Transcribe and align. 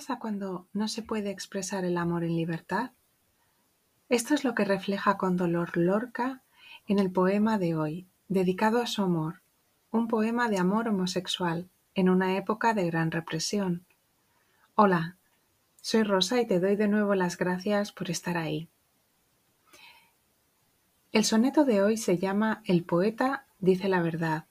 ¿Qué 0.00 0.06
pasa 0.06 0.18
cuando 0.18 0.66
no 0.72 0.88
se 0.88 1.02
puede 1.02 1.28
expresar 1.28 1.84
el 1.84 1.98
amor 1.98 2.24
en 2.24 2.34
libertad? 2.34 2.92
Esto 4.08 4.32
es 4.32 4.44
lo 4.44 4.54
que 4.54 4.64
refleja 4.64 5.18
con 5.18 5.36
dolor 5.36 5.76
Lorca 5.76 6.40
en 6.86 6.98
el 6.98 7.10
poema 7.10 7.58
de 7.58 7.74
hoy, 7.74 8.06
dedicado 8.26 8.80
a 8.80 8.86
su 8.86 9.02
amor, 9.02 9.42
un 9.90 10.08
poema 10.08 10.48
de 10.48 10.56
amor 10.56 10.88
homosexual 10.88 11.68
en 11.94 12.08
una 12.08 12.38
época 12.38 12.72
de 12.72 12.86
gran 12.86 13.10
represión. 13.10 13.84
Hola, 14.74 15.18
soy 15.82 16.02
Rosa 16.02 16.40
y 16.40 16.46
te 16.46 16.60
doy 16.60 16.76
de 16.76 16.88
nuevo 16.88 17.14
las 17.14 17.36
gracias 17.36 17.92
por 17.92 18.10
estar 18.10 18.38
ahí. 18.38 18.70
El 21.12 21.26
soneto 21.26 21.66
de 21.66 21.82
hoy 21.82 21.98
se 21.98 22.16
llama 22.16 22.62
El 22.64 22.84
poeta 22.84 23.44
dice 23.58 23.90
la 23.90 24.00
verdad 24.00 24.46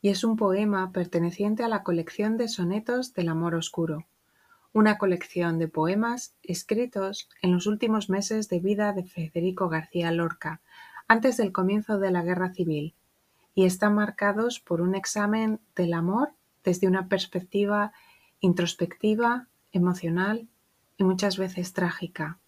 y 0.00 0.08
es 0.08 0.24
un 0.24 0.38
poema 0.38 0.90
perteneciente 0.92 1.64
a 1.64 1.68
la 1.68 1.82
colección 1.82 2.38
de 2.38 2.48
sonetos 2.48 3.12
del 3.12 3.28
amor 3.28 3.56
oscuro 3.56 4.06
una 4.76 4.98
colección 4.98 5.58
de 5.58 5.68
poemas 5.68 6.34
escritos 6.42 7.30
en 7.40 7.50
los 7.50 7.66
últimos 7.66 8.10
meses 8.10 8.50
de 8.50 8.60
vida 8.60 8.92
de 8.92 9.04
Federico 9.04 9.70
García 9.70 10.12
Lorca, 10.12 10.60
antes 11.08 11.38
del 11.38 11.50
comienzo 11.50 11.98
de 11.98 12.10
la 12.10 12.22
Guerra 12.22 12.52
Civil, 12.52 12.92
y 13.54 13.64
están 13.64 13.94
marcados 13.94 14.60
por 14.60 14.82
un 14.82 14.94
examen 14.94 15.60
del 15.74 15.94
amor 15.94 16.32
desde 16.62 16.88
una 16.88 17.08
perspectiva 17.08 17.94
introspectiva, 18.40 19.46
emocional 19.72 20.46
y 20.98 21.04
muchas 21.04 21.38
veces 21.38 21.72
trágica. 21.72 22.38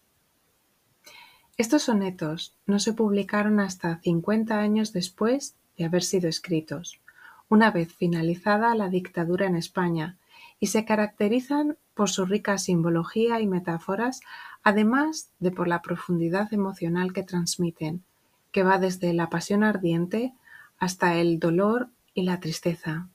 Estos 1.57 1.81
sonetos 1.81 2.55
no 2.67 2.77
se 2.77 2.93
publicaron 2.93 3.59
hasta 3.59 4.01
50 4.01 4.59
años 4.59 4.93
después 4.93 5.55
de 5.79 5.85
haber 5.85 6.03
sido 6.03 6.29
escritos, 6.29 7.01
una 7.49 7.71
vez 7.71 7.91
finalizada 7.91 8.75
la 8.75 8.87
dictadura 8.87 9.47
en 9.47 9.55
España, 9.55 10.19
y 10.59 10.67
se 10.67 10.85
caracterizan 10.85 11.77
por 11.93 12.09
su 12.09 12.25
rica 12.25 12.57
simbología 12.57 13.39
y 13.39 13.47
metáforas, 13.47 14.21
además 14.63 15.31
de 15.39 15.51
por 15.51 15.67
la 15.67 15.81
profundidad 15.81 16.53
emocional 16.53 17.13
que 17.13 17.23
transmiten, 17.23 18.03
que 18.51 18.63
va 18.63 18.77
desde 18.77 19.13
la 19.13 19.29
pasión 19.29 19.63
ardiente 19.63 20.33
hasta 20.77 21.15
el 21.15 21.39
dolor 21.39 21.89
y 22.13 22.23
la 22.23 22.39
tristeza. 22.39 23.09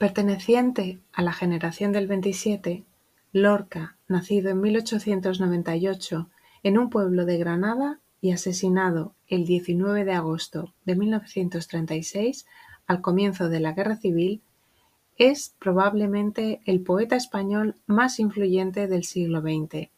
Perteneciente 0.00 0.98
a 1.12 1.20
la 1.20 1.34
generación 1.34 1.92
del 1.92 2.06
27, 2.06 2.84
Lorca, 3.32 3.98
nacido 4.08 4.48
en 4.48 4.62
1898 4.62 6.30
en 6.62 6.78
un 6.78 6.88
pueblo 6.88 7.26
de 7.26 7.36
Granada 7.36 8.00
y 8.22 8.32
asesinado 8.32 9.14
el 9.28 9.44
19 9.44 10.06
de 10.06 10.14
agosto 10.14 10.72
de 10.86 10.96
1936, 10.96 12.46
al 12.86 13.02
comienzo 13.02 13.50
de 13.50 13.60
la 13.60 13.72
Guerra 13.72 13.96
Civil, 13.96 14.40
es 15.18 15.54
probablemente 15.58 16.62
el 16.64 16.80
poeta 16.80 17.16
español 17.16 17.76
más 17.84 18.20
influyente 18.20 18.88
del 18.88 19.04
siglo 19.04 19.42
XX. 19.42 19.90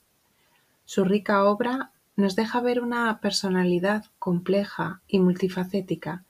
Su 0.85 1.05
rica 1.05 1.45
obra 1.45 1.93
nos 2.17 2.35
deja 2.35 2.61
ver 2.61 2.83
una 2.83 3.21
personalidad 3.21 4.07
compleja 4.19 5.01
y 5.07 5.21
multifacética 5.21 6.25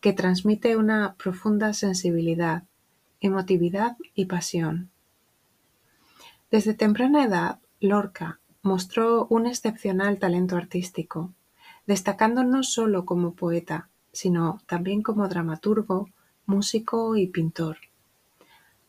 que 0.00 0.14
transmite 0.14 0.78
una 0.78 1.16
profunda 1.18 1.74
sensibilidad, 1.74 2.64
emotividad 3.20 3.96
y 4.14 4.26
pasión. 4.26 4.90
Desde 6.50 6.74
temprana 6.74 7.24
edad, 7.24 7.60
Lorca 7.80 8.40
mostró 8.62 9.26
un 9.28 9.46
excepcional 9.46 10.18
talento 10.18 10.56
artístico, 10.56 11.32
destacando 11.86 12.44
no 12.44 12.62
solo 12.62 13.04
como 13.04 13.34
poeta, 13.34 13.88
sino 14.12 14.60
también 14.66 15.02
como 15.02 15.28
dramaturgo, 15.28 16.08
músico 16.46 17.16
y 17.16 17.28
pintor. 17.28 17.78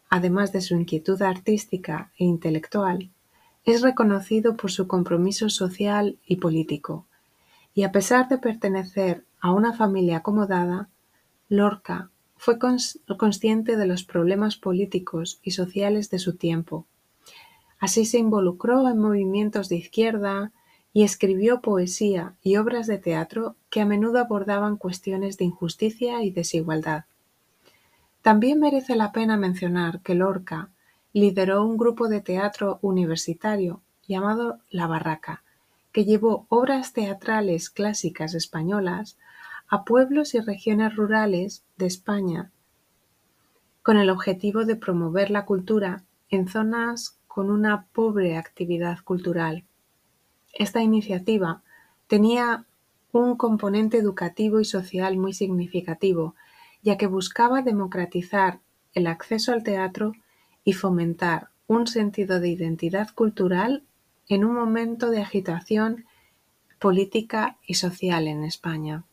Además 0.09 0.51
de 0.51 0.61
su 0.61 0.75
inquietud 0.75 1.21
artística 1.21 2.11
e 2.17 2.25
intelectual, 2.25 3.11
es 3.63 3.81
reconocido 3.81 4.57
por 4.57 4.71
su 4.71 4.87
compromiso 4.87 5.49
social 5.49 6.17
y 6.25 6.37
político, 6.37 7.05
y 7.73 7.83
a 7.83 7.91
pesar 7.91 8.27
de 8.27 8.37
pertenecer 8.37 9.25
a 9.39 9.51
una 9.51 9.73
familia 9.73 10.17
acomodada, 10.17 10.89
Lorca 11.47 12.09
fue 12.43 12.57
consciente 12.57 13.77
de 13.77 13.85
los 13.85 14.03
problemas 14.03 14.55
políticos 14.55 15.39
y 15.43 15.51
sociales 15.51 16.09
de 16.09 16.17
su 16.17 16.37
tiempo 16.37 16.87
Así 17.81 18.05
se 18.05 18.19
involucró 18.19 18.87
en 18.87 18.99
movimientos 18.99 19.67
de 19.67 19.75
izquierda 19.75 20.51
y 20.93 21.01
escribió 21.01 21.61
poesía 21.61 22.35
y 22.43 22.57
obras 22.57 22.85
de 22.85 22.99
teatro 22.99 23.55
que 23.71 23.81
a 23.81 23.87
menudo 23.87 24.19
abordaban 24.19 24.77
cuestiones 24.77 25.39
de 25.39 25.45
injusticia 25.45 26.23
y 26.23 26.29
desigualdad. 26.29 27.05
También 28.21 28.59
merece 28.59 28.95
la 28.95 29.11
pena 29.11 29.35
mencionar 29.35 30.01
que 30.01 30.13
Lorca 30.13 30.69
lideró 31.11 31.65
un 31.65 31.75
grupo 31.75 32.07
de 32.07 32.21
teatro 32.21 32.77
universitario 32.83 33.81
llamado 34.07 34.59
La 34.69 34.85
Barraca, 34.85 35.41
que 35.91 36.05
llevó 36.05 36.45
obras 36.49 36.93
teatrales 36.93 37.71
clásicas 37.71 38.35
españolas 38.35 39.17
a 39.71 39.85
pueblos 39.85 40.35
y 40.35 40.41
regiones 40.41 40.97
rurales 40.97 41.63
de 41.77 41.85
España, 41.85 42.51
con 43.81 43.95
el 43.95 44.09
objetivo 44.09 44.65
de 44.65 44.75
promover 44.75 45.31
la 45.31 45.45
cultura 45.45 46.03
en 46.29 46.49
zonas 46.49 47.17
con 47.25 47.49
una 47.49 47.85
pobre 47.93 48.35
actividad 48.35 48.99
cultural. 49.05 49.63
Esta 50.51 50.81
iniciativa 50.81 51.63
tenía 52.07 52.65
un 53.13 53.37
componente 53.37 53.97
educativo 53.97 54.59
y 54.59 54.65
social 54.65 55.15
muy 55.15 55.31
significativo, 55.31 56.35
ya 56.81 56.97
que 56.97 57.07
buscaba 57.07 57.61
democratizar 57.61 58.59
el 58.93 59.07
acceso 59.07 59.53
al 59.53 59.63
teatro 59.63 60.11
y 60.65 60.73
fomentar 60.73 61.47
un 61.67 61.87
sentido 61.87 62.41
de 62.41 62.49
identidad 62.49 63.07
cultural 63.15 63.85
en 64.27 64.43
un 64.43 64.53
momento 64.53 65.11
de 65.11 65.21
agitación 65.21 66.03
política 66.77 67.57
y 67.65 67.75
social 67.75 68.27
en 68.27 68.43
España. 68.43 69.05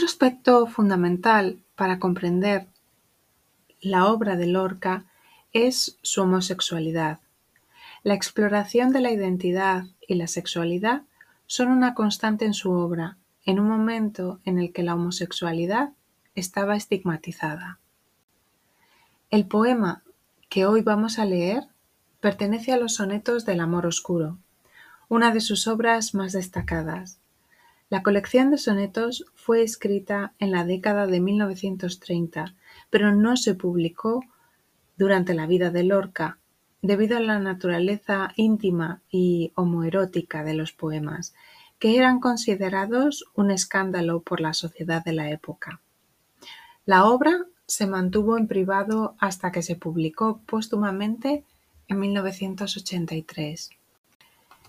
Otro 0.00 0.06
aspecto 0.06 0.66
fundamental 0.66 1.58
para 1.76 1.98
comprender 1.98 2.66
la 3.82 4.06
obra 4.06 4.34
de 4.36 4.46
Lorca 4.46 5.04
es 5.52 5.98
su 6.00 6.22
homosexualidad. 6.22 7.18
La 8.02 8.14
exploración 8.14 8.94
de 8.94 9.02
la 9.02 9.12
identidad 9.12 9.84
y 10.08 10.14
la 10.14 10.26
sexualidad 10.26 11.02
son 11.46 11.68
una 11.68 11.92
constante 11.92 12.46
en 12.46 12.54
su 12.54 12.72
obra, 12.72 13.18
en 13.44 13.60
un 13.60 13.68
momento 13.68 14.40
en 14.46 14.58
el 14.58 14.72
que 14.72 14.82
la 14.82 14.94
homosexualidad 14.94 15.90
estaba 16.34 16.76
estigmatizada. 16.76 17.78
El 19.28 19.44
poema 19.44 20.02
que 20.48 20.64
hoy 20.64 20.80
vamos 20.80 21.18
a 21.18 21.26
leer 21.26 21.64
pertenece 22.20 22.72
a 22.72 22.78
los 22.78 22.94
sonetos 22.94 23.44
del 23.44 23.60
amor 23.60 23.84
oscuro, 23.84 24.38
una 25.10 25.30
de 25.30 25.42
sus 25.42 25.66
obras 25.66 26.14
más 26.14 26.32
destacadas, 26.32 27.20
la 27.90 28.04
colección 28.04 28.52
de 28.52 28.58
sonetos 28.58 29.26
fue 29.34 29.62
escrita 29.62 30.32
en 30.38 30.52
la 30.52 30.64
década 30.64 31.08
de 31.08 31.18
1930, 31.18 32.54
pero 32.88 33.12
no 33.12 33.36
se 33.36 33.56
publicó 33.56 34.24
durante 34.96 35.34
la 35.34 35.48
vida 35.48 35.70
de 35.70 35.82
Lorca, 35.82 36.38
debido 36.82 37.16
a 37.16 37.20
la 37.20 37.40
naturaleza 37.40 38.32
íntima 38.36 39.02
y 39.10 39.52
homoerótica 39.56 40.44
de 40.44 40.54
los 40.54 40.72
poemas, 40.72 41.34
que 41.80 41.96
eran 41.96 42.20
considerados 42.20 43.24
un 43.34 43.50
escándalo 43.50 44.20
por 44.20 44.40
la 44.40 44.54
sociedad 44.54 45.04
de 45.04 45.12
la 45.12 45.30
época. 45.30 45.80
La 46.86 47.06
obra 47.06 47.44
se 47.66 47.88
mantuvo 47.88 48.38
en 48.38 48.46
privado 48.46 49.16
hasta 49.18 49.50
que 49.50 49.62
se 49.62 49.74
publicó 49.74 50.40
póstumamente 50.46 51.44
en 51.88 51.98
1983. 51.98 53.70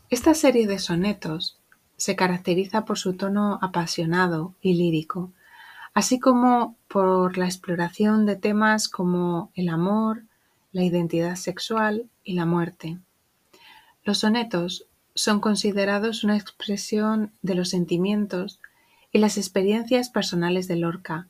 Esta 0.10 0.34
serie 0.34 0.66
de 0.66 0.80
sonetos 0.80 1.61
se 2.02 2.16
caracteriza 2.16 2.84
por 2.84 2.98
su 2.98 3.14
tono 3.14 3.60
apasionado 3.62 4.56
y 4.60 4.74
lírico, 4.74 5.32
así 5.94 6.20
como 6.20 6.76
por 6.88 7.38
la 7.38 7.46
exploración 7.46 8.26
de 8.26 8.36
temas 8.36 8.90
como 8.90 9.52
el 9.54 9.70
amor, 9.70 10.24
la 10.72 10.84
identidad 10.84 11.36
sexual 11.36 12.10
y 12.24 12.34
la 12.34 12.48
muerte. 12.48 12.98
Los 14.04 14.18
sonetos 14.18 14.88
son 15.14 15.40
considerados 15.42 16.24
una 16.24 16.38
expresión 16.38 17.34
de 17.44 17.54
los 17.54 17.70
sentimientos 17.70 18.60
y 19.12 19.20
las 19.20 19.38
experiencias 19.38 20.10
personales 20.10 20.68
de 20.68 20.78
Lorca, 20.78 21.28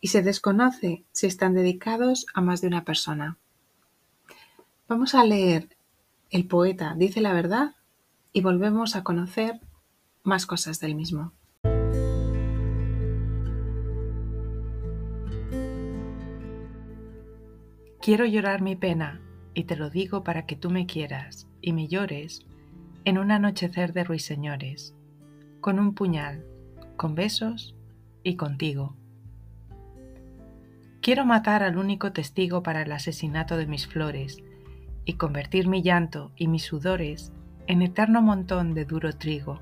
y 0.00 0.08
se 0.08 0.22
desconoce 0.22 1.04
si 1.12 1.26
están 1.26 1.52
dedicados 1.52 2.24
a 2.32 2.40
más 2.40 2.62
de 2.62 2.68
una 2.68 2.84
persona. 2.84 3.36
Vamos 4.88 5.14
a 5.14 5.22
leer 5.22 5.68
El 6.30 6.46
poeta 6.46 6.94
dice 6.96 7.20
la 7.20 7.34
verdad 7.34 7.74
y 8.32 8.40
volvemos 8.40 8.96
a 8.96 9.04
conocer 9.04 9.60
más 10.22 10.46
cosas 10.46 10.80
del 10.80 10.94
mismo. 10.94 11.32
Quiero 18.00 18.24
llorar 18.24 18.62
mi 18.62 18.74
pena, 18.74 19.20
y 19.54 19.64
te 19.64 19.76
lo 19.76 19.90
digo 19.90 20.24
para 20.24 20.46
que 20.46 20.56
tú 20.56 20.70
me 20.70 20.86
quieras 20.86 21.48
y 21.60 21.72
me 21.72 21.88
llores 21.88 22.46
en 23.04 23.18
un 23.18 23.30
anochecer 23.30 23.92
de 23.92 24.04
ruiseñores, 24.04 24.94
con 25.60 25.78
un 25.78 25.94
puñal, 25.94 26.44
con 26.96 27.14
besos 27.14 27.74
y 28.22 28.36
contigo. 28.36 28.94
Quiero 31.00 31.24
matar 31.24 31.62
al 31.62 31.76
único 31.76 32.12
testigo 32.12 32.62
para 32.62 32.82
el 32.82 32.92
asesinato 32.92 33.56
de 33.56 33.66
mis 33.66 33.86
flores 33.86 34.38
y 35.04 35.14
convertir 35.14 35.68
mi 35.68 35.82
llanto 35.82 36.32
y 36.36 36.48
mis 36.48 36.64
sudores 36.64 37.32
en 37.66 37.82
eterno 37.82 38.22
montón 38.22 38.74
de 38.74 38.84
duro 38.84 39.12
trigo. 39.12 39.60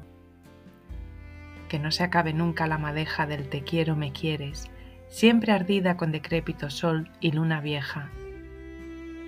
Que 1.68 1.78
no 1.78 1.90
se 1.90 2.04
acabe 2.04 2.32
nunca 2.32 2.66
la 2.66 2.78
madeja 2.78 3.26
del 3.26 3.48
te 3.48 3.62
quiero, 3.62 3.96
me 3.96 4.12
quieres, 4.12 4.70
siempre 5.08 5.52
ardida 5.52 5.96
con 5.96 6.12
decrépito 6.12 6.70
sol 6.70 7.10
y 7.20 7.32
luna 7.32 7.60
vieja. 7.60 8.10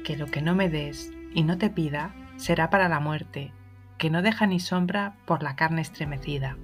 Que 0.04 0.16
lo 0.16 0.26
que 0.26 0.42
no 0.42 0.54
me 0.54 0.68
des 0.68 1.12
y 1.34 1.42
no 1.42 1.58
te 1.58 1.70
pida 1.70 2.14
será 2.36 2.70
para 2.70 2.88
la 2.88 3.00
muerte, 3.00 3.52
que 3.98 4.10
no 4.10 4.22
deja 4.22 4.46
ni 4.46 4.60
sombra 4.60 5.16
por 5.26 5.42
la 5.42 5.56
carne 5.56 5.82
estremecida. 5.82 6.56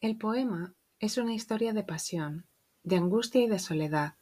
El 0.00 0.16
poema 0.18 0.74
es 0.98 1.18
una 1.18 1.34
historia 1.34 1.72
de 1.72 1.82
pasión, 1.82 2.46
de 2.82 2.96
angustia 2.96 3.42
y 3.42 3.48
de 3.48 3.58
soledad. 3.58 4.14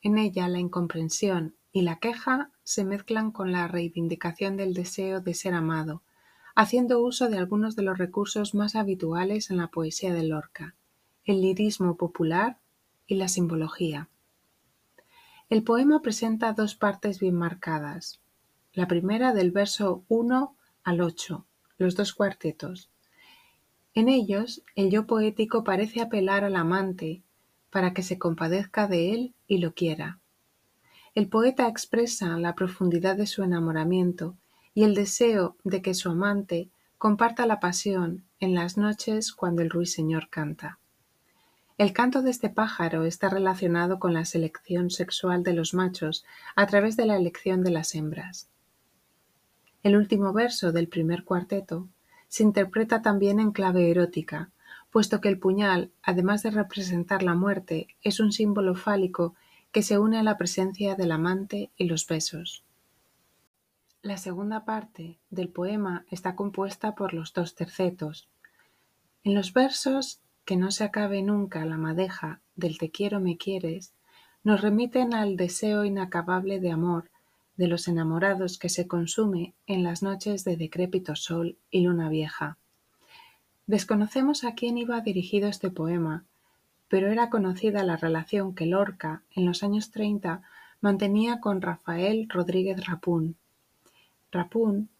En 0.00 0.18
ella 0.18 0.48
la 0.48 0.58
incomprensión 0.58 1.56
y 1.72 1.82
la 1.82 1.96
queja 1.96 2.50
se 2.62 2.84
mezclan 2.84 3.30
con 3.30 3.52
la 3.52 3.68
reivindicación 3.68 4.56
del 4.56 4.72
deseo 4.72 5.20
de 5.20 5.34
ser 5.34 5.54
amado, 5.54 6.02
haciendo 6.56 7.02
uso 7.02 7.28
de 7.28 7.36
algunos 7.36 7.76
de 7.76 7.82
los 7.82 7.98
recursos 7.98 8.54
más 8.54 8.76
habituales 8.76 9.50
en 9.50 9.58
la 9.58 9.68
poesía 9.68 10.14
de 10.14 10.24
Lorca, 10.24 10.74
el 11.24 11.42
lirismo 11.42 11.98
popular 11.98 12.56
y 13.06 13.16
la 13.16 13.28
simbología. 13.28 14.08
El 15.50 15.62
poema 15.62 16.00
presenta 16.00 16.54
dos 16.54 16.74
partes 16.74 17.20
bien 17.20 17.34
marcadas. 17.34 18.20
La 18.72 18.88
primera 18.88 19.34
del 19.34 19.50
verso 19.50 20.02
1 20.08 20.56
al 20.82 21.00
8, 21.02 21.44
los 21.76 21.94
dos 21.94 22.14
cuartetos. 22.14 22.90
En 23.92 24.08
ellos, 24.08 24.62
el 24.76 24.90
yo 24.90 25.06
poético 25.06 25.62
parece 25.62 26.00
apelar 26.00 26.42
al 26.42 26.56
amante 26.56 27.22
para 27.68 27.92
que 27.92 28.02
se 28.02 28.18
compadezca 28.18 28.88
de 28.88 29.12
él 29.12 29.34
y 29.46 29.58
lo 29.58 29.74
quiera. 29.74 30.20
El 31.14 31.28
poeta 31.28 31.68
expresa 31.68 32.38
la 32.38 32.54
profundidad 32.54 33.16
de 33.16 33.26
su 33.26 33.42
enamoramiento 33.42 34.36
y 34.76 34.84
el 34.84 34.94
deseo 34.94 35.56
de 35.64 35.80
que 35.80 35.94
su 35.94 36.10
amante 36.10 36.68
comparta 36.98 37.46
la 37.46 37.60
pasión 37.60 38.24
en 38.40 38.54
las 38.54 38.76
noches 38.76 39.32
cuando 39.32 39.62
el 39.62 39.70
ruiseñor 39.70 40.28
canta. 40.28 40.78
El 41.78 41.94
canto 41.94 42.20
de 42.20 42.30
este 42.30 42.50
pájaro 42.50 43.04
está 43.06 43.30
relacionado 43.30 43.98
con 43.98 44.12
la 44.12 44.26
selección 44.26 44.90
sexual 44.90 45.42
de 45.42 45.54
los 45.54 45.72
machos 45.72 46.26
a 46.56 46.66
través 46.66 46.94
de 46.94 47.06
la 47.06 47.16
elección 47.16 47.64
de 47.64 47.70
las 47.70 47.94
hembras. 47.94 48.50
El 49.82 49.96
último 49.96 50.34
verso 50.34 50.72
del 50.72 50.88
primer 50.88 51.24
cuarteto 51.24 51.88
se 52.28 52.42
interpreta 52.42 53.00
también 53.00 53.40
en 53.40 53.52
clave 53.52 53.90
erótica, 53.90 54.50
puesto 54.90 55.22
que 55.22 55.30
el 55.30 55.38
puñal, 55.38 55.90
además 56.02 56.42
de 56.42 56.50
representar 56.50 57.22
la 57.22 57.34
muerte, 57.34 57.88
es 58.02 58.20
un 58.20 58.30
símbolo 58.30 58.74
fálico 58.74 59.36
que 59.72 59.82
se 59.82 59.98
une 59.98 60.18
a 60.18 60.22
la 60.22 60.36
presencia 60.36 60.96
del 60.96 61.12
amante 61.12 61.70
y 61.78 61.86
los 61.86 62.06
besos. 62.06 62.65
La 64.06 64.18
segunda 64.18 64.64
parte 64.64 65.18
del 65.30 65.48
poema 65.48 66.06
está 66.12 66.36
compuesta 66.36 66.94
por 66.94 67.12
los 67.12 67.32
dos 67.32 67.56
tercetos. 67.56 68.28
En 69.24 69.34
los 69.34 69.52
versos 69.52 70.20
que 70.44 70.56
no 70.56 70.70
se 70.70 70.84
acabe 70.84 71.22
nunca 71.22 71.64
la 71.64 71.76
madeja 71.76 72.40
del 72.54 72.78
te 72.78 72.92
quiero 72.92 73.18
me 73.18 73.36
quieres, 73.36 73.94
nos 74.44 74.60
remiten 74.60 75.12
al 75.12 75.36
deseo 75.36 75.84
inacabable 75.84 76.60
de 76.60 76.70
amor 76.70 77.10
de 77.56 77.66
los 77.66 77.88
enamorados 77.88 78.58
que 78.58 78.68
se 78.68 78.86
consume 78.86 79.54
en 79.66 79.82
las 79.82 80.04
noches 80.04 80.44
de 80.44 80.56
decrépito 80.56 81.16
sol 81.16 81.58
y 81.72 81.80
luna 81.80 82.08
vieja. 82.08 82.58
Desconocemos 83.66 84.44
a 84.44 84.54
quién 84.54 84.78
iba 84.78 85.00
dirigido 85.00 85.48
este 85.48 85.72
poema, 85.72 86.24
pero 86.86 87.08
era 87.08 87.28
conocida 87.28 87.82
la 87.82 87.96
relación 87.96 88.54
que 88.54 88.66
Lorca, 88.66 89.24
en 89.34 89.46
los 89.46 89.64
años 89.64 89.90
30, 89.90 90.42
mantenía 90.80 91.40
con 91.40 91.60
Rafael 91.60 92.28
Rodríguez 92.30 92.86
Rapún. 92.86 93.36
Rapún, 94.36 94.90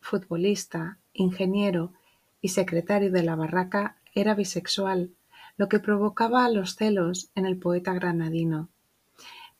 futbolista, 0.00 0.98
ingeniero 1.12 1.92
y 2.40 2.48
secretario 2.48 3.12
de 3.12 3.22
la 3.22 3.36
barraca, 3.36 3.94
era 4.12 4.34
bisexual, 4.34 5.12
lo 5.56 5.68
que 5.68 5.78
provocaba 5.78 6.48
los 6.48 6.74
celos 6.74 7.30
en 7.36 7.46
el 7.46 7.58
poeta 7.58 7.94
granadino. 7.94 8.68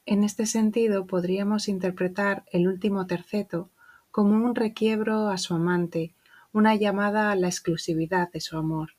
En 0.07 0.25
este 0.25 0.45
sentido, 0.45 1.07
podríamos 1.07 1.69
interpretar 1.69 2.45
el 2.51 2.67
último 2.67 3.07
terceto 3.07 3.71
como 4.11 4.35
un 4.45 4.57
requiebro 4.57 5.29
a 5.29 5.39
su 5.39 5.55
amante, 5.55 6.13
una 6.53 6.75
llamada 6.75 7.31
a 7.31 7.37
la 7.37 7.47
exclusividad 7.47 8.33
de 8.33 8.41
su 8.41 8.57
amor. 8.57 8.95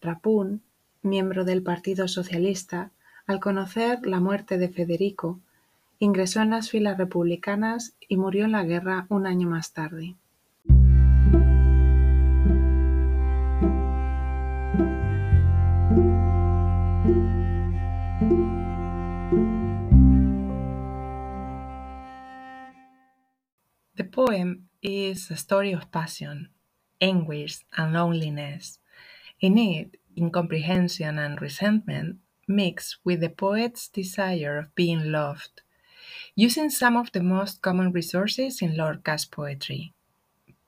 Rapún 0.00 0.62
miembro 1.02 1.44
del 1.44 1.62
Partido 1.62 2.08
Socialista, 2.08 2.92
al 3.26 3.40
conocer 3.40 4.06
la 4.06 4.20
muerte 4.20 4.56
de 4.56 4.70
Federico, 4.70 5.38
ingresó 6.02 6.40
en 6.40 6.50
las 6.50 6.68
filas 6.68 6.98
republicanas 6.98 7.94
y 8.08 8.16
murió 8.16 8.44
en 8.46 8.50
la 8.50 8.64
guerra 8.64 9.06
un 9.08 9.24
año 9.24 9.48
más 9.48 9.72
tarde. 9.72 10.16
The 23.94 24.04
poem 24.04 24.66
is 24.80 25.30
a 25.30 25.34
story 25.34 25.72
of 25.72 25.88
passion, 25.92 26.50
anguish, 27.00 27.64
and 27.76 27.92
loneliness. 27.92 28.80
In 29.38 29.56
it, 29.56 30.00
incomprehension 30.16 31.20
and 31.20 31.40
resentment 31.40 32.18
mix 32.48 32.98
with 33.04 33.20
the 33.20 33.30
poet's 33.30 33.88
desire 33.88 34.58
of 34.58 34.74
being 34.74 35.12
loved, 35.12 35.61
using 36.34 36.70
some 36.70 36.96
of 36.96 37.12
the 37.12 37.22
most 37.22 37.60
common 37.62 37.92
resources 37.92 38.62
in 38.62 38.76
Lorca's 38.76 39.24
poetry 39.24 39.92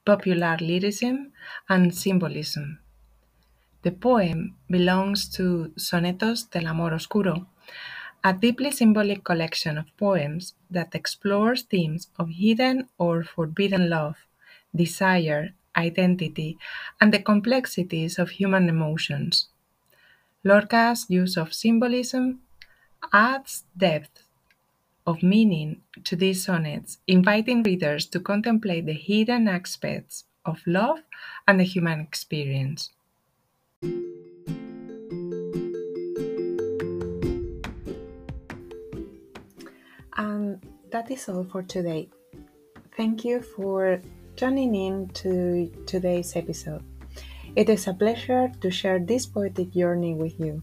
popular 0.04 0.56
lyricism 0.60 1.32
and 1.68 1.94
symbolism. 1.94 2.78
The 3.82 3.92
poem 3.92 4.54
belongs 4.68 5.28
to 5.36 5.72
Sonetos 5.76 6.50
del 6.50 6.66
Amor 6.66 6.94
Oscuro, 6.94 7.46
a 8.22 8.32
deeply 8.32 8.70
symbolic 8.70 9.24
collection 9.24 9.78
of 9.78 9.96
poems 9.96 10.54
that 10.70 10.94
explores 10.94 11.62
themes 11.62 12.08
of 12.18 12.28
hidden 12.30 12.88
or 12.98 13.24
forbidden 13.24 13.88
love, 13.88 14.16
desire, 14.74 15.54
identity, 15.76 16.58
and 17.00 17.12
the 17.12 17.22
complexities 17.22 18.18
of 18.18 18.30
human 18.30 18.68
emotions. 18.68 19.48
Lorca's 20.42 21.06
use 21.08 21.36
of 21.36 21.54
symbolism 21.54 22.40
adds 23.12 23.64
depth 23.76 24.23
of 25.06 25.22
meaning 25.22 25.82
to 26.04 26.16
these 26.16 26.44
sonnets, 26.44 26.98
inviting 27.06 27.62
readers 27.62 28.06
to 28.06 28.20
contemplate 28.20 28.86
the 28.86 28.94
hidden 28.94 29.48
aspects 29.48 30.24
of 30.44 30.60
love 30.66 31.00
and 31.46 31.60
the 31.60 31.64
human 31.64 32.00
experience. 32.00 32.90
And 40.16 40.60
that 40.90 41.10
is 41.10 41.28
all 41.28 41.44
for 41.44 41.62
today. 41.62 42.08
Thank 42.96 43.24
you 43.24 43.42
for 43.42 44.00
tuning 44.36 44.74
in 44.74 45.08
to 45.08 45.70
today's 45.86 46.36
episode. 46.36 46.82
It 47.56 47.68
is 47.68 47.86
a 47.86 47.94
pleasure 47.94 48.50
to 48.60 48.70
share 48.70 48.98
this 48.98 49.26
poetic 49.26 49.72
journey 49.72 50.14
with 50.14 50.38
you. 50.40 50.62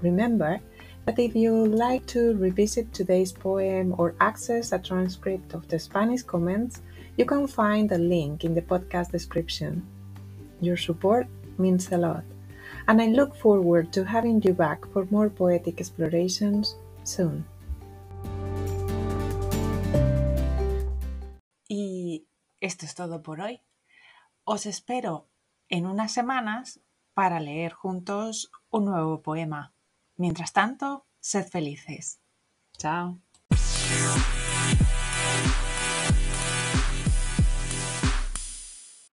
Remember 0.00 0.60
that 1.04 1.18
if 1.18 1.34
you 1.34 1.66
like 1.66 2.06
to 2.06 2.34
revisit 2.36 2.92
today's 2.92 3.32
poem 3.32 3.94
or 3.98 4.14
access 4.20 4.72
a 4.72 4.78
transcript 4.78 5.54
of 5.54 5.66
the 5.68 5.78
Spanish 5.78 6.22
comments, 6.22 6.82
you 7.16 7.24
can 7.24 7.46
find 7.46 7.90
a 7.92 7.98
link 7.98 8.44
in 8.44 8.54
the 8.54 8.62
podcast 8.62 9.10
description. 9.10 9.86
Your 10.60 10.76
support 10.76 11.26
means 11.58 11.90
a 11.92 11.98
lot, 11.98 12.24
and 12.88 13.00
I 13.02 13.06
look 13.06 13.34
forward 13.34 13.92
to 13.94 14.04
having 14.04 14.42
you 14.42 14.54
back 14.54 14.86
for 14.92 15.06
more 15.10 15.28
poetic 15.28 15.80
explorations 15.80 16.76
soon. 17.04 17.44
Y 21.68 22.26
Esto 22.62 22.86
es 22.86 22.94
todo 22.94 23.24
por 23.24 23.40
hoy. 23.40 23.60
Os 24.44 24.66
espero 24.66 25.28
en 25.68 25.84
unas 25.84 26.12
semanas 26.12 26.80
para 27.12 27.40
leer 27.40 27.72
juntos 27.72 28.52
un 28.70 28.84
nuevo 28.84 29.20
poema. 29.20 29.74
Mientras 30.16 30.52
tanto, 30.52 31.06
sed 31.20 31.48
felices. 31.50 32.20
Chao. 32.78 33.20